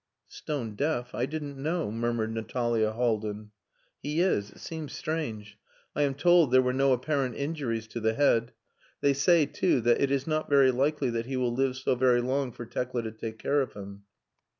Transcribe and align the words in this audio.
"Stone 0.29 0.73
deaf? 0.77 1.13
I 1.13 1.27
didn't 1.27 1.61
know," 1.61 1.91
murmured 1.91 2.33
Natalia 2.33 2.91
Haldin. 2.91 3.51
"He 4.01 4.19
is. 4.19 4.49
It 4.49 4.57
seems 4.57 4.93
strange. 4.93 5.59
I 5.95 6.01
am 6.01 6.15
told 6.15 6.49
there 6.49 6.59
were 6.63 6.73
no 6.73 6.91
apparent 6.91 7.35
injuries 7.35 7.85
to 7.89 7.99
the 7.99 8.15
head. 8.15 8.51
They 9.01 9.13
say, 9.13 9.45
too, 9.45 9.79
that 9.81 10.01
it 10.01 10.09
is 10.09 10.25
not 10.25 10.49
very 10.49 10.71
likely 10.71 11.11
that 11.11 11.27
he 11.27 11.37
will 11.37 11.53
live 11.53 11.77
so 11.77 11.93
very 11.93 12.19
long 12.19 12.51
for 12.51 12.65
Tekla 12.65 13.03
to 13.03 13.11
take 13.11 13.37
care 13.37 13.61
of 13.61 13.73
him." 13.73 14.05